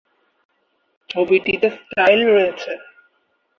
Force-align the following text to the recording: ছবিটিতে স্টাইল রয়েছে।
ছবিটিতে 1.09 1.67
স্টাইল 1.77 2.19
রয়েছে। 2.27 2.71